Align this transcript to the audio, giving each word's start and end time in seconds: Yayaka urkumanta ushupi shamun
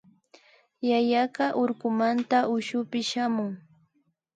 Yayaka 0.89 1.45
urkumanta 1.61 2.37
ushupi 2.55 2.99
shamun 3.09 3.53